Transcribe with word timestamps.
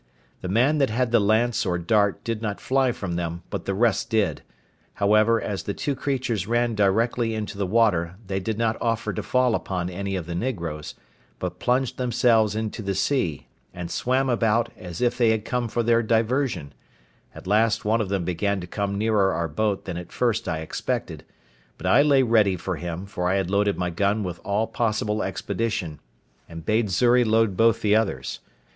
The 0.41 0.47
man 0.49 0.79
that 0.79 0.89
had 0.89 1.11
the 1.11 1.19
lance 1.19 1.63
or 1.63 1.77
dart 1.77 2.23
did 2.23 2.41
not 2.41 2.59
fly 2.59 2.91
from 2.91 3.17
them, 3.17 3.43
but 3.51 3.65
the 3.65 3.75
rest 3.75 4.09
did; 4.09 4.41
however, 4.95 5.39
as 5.39 5.61
the 5.61 5.75
two 5.75 5.93
creatures 5.93 6.47
ran 6.47 6.73
directly 6.73 7.35
into 7.35 7.55
the 7.55 7.67
water, 7.67 8.15
they 8.25 8.39
did 8.39 8.57
not 8.57 8.81
offer 8.81 9.13
to 9.13 9.21
fall 9.21 9.53
upon 9.53 9.91
any 9.91 10.15
of 10.15 10.25
the 10.25 10.33
negroes, 10.33 10.95
but 11.37 11.59
plunged 11.59 11.99
themselves 11.99 12.55
into 12.55 12.81
the 12.81 12.95
sea, 12.95 13.45
and 13.75 13.91
swam 13.91 14.27
about, 14.27 14.69
as 14.75 15.01
if 15.01 15.19
they 15.19 15.29
had 15.29 15.45
come 15.45 15.67
for 15.67 15.83
their 15.83 16.01
diversion; 16.01 16.73
at 17.35 17.45
last 17.45 17.85
one 17.85 18.01
of 18.01 18.09
them 18.09 18.25
began 18.25 18.59
to 18.59 18.65
come 18.65 18.97
nearer 18.97 19.31
our 19.33 19.47
boat 19.47 19.85
than 19.85 19.97
at 19.97 20.11
first 20.11 20.47
I 20.47 20.61
expected; 20.61 21.23
but 21.77 21.85
I 21.85 22.01
lay 22.01 22.23
ready 22.23 22.55
for 22.55 22.77
him, 22.77 23.05
for 23.05 23.29
I 23.29 23.35
had 23.35 23.51
loaded 23.51 23.77
my 23.77 23.91
gun 23.91 24.23
with 24.23 24.39
all 24.43 24.65
possible 24.65 25.21
expedition, 25.21 25.99
and 26.49 26.65
bade 26.65 26.89
Xury 26.89 27.23
load 27.23 27.55
both 27.55 27.81
the 27.83 27.95
others. 27.95 28.39